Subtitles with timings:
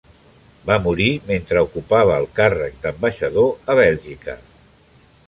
[0.69, 4.37] Va morir mentre ocupava el càrrec d'ambaixador a Bèlgica.